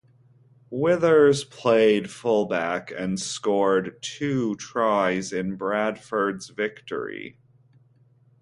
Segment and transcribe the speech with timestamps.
[0.71, 7.37] Withers played fullback and scored two tries in Bradford's victory.